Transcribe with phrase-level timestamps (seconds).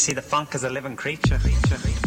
[0.00, 1.36] You see, the funk is a living creature.
[1.36, 1.99] creature, creature.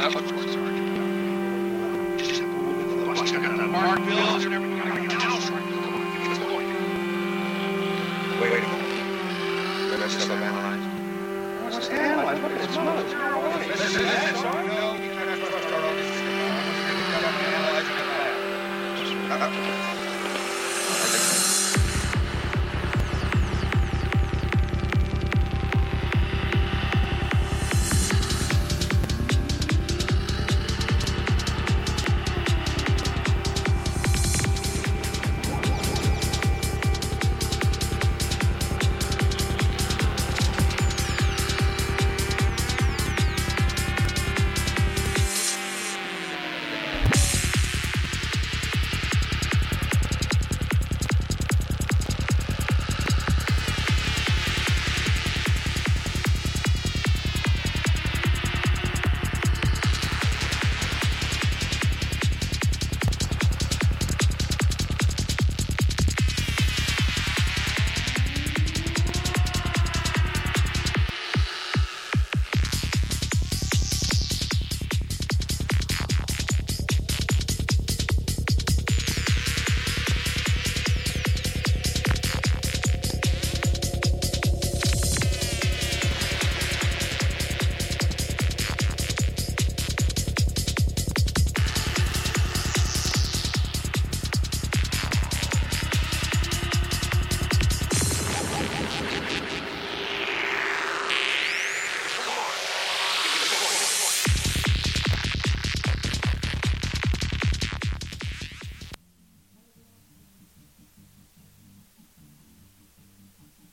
[0.00, 0.39] have a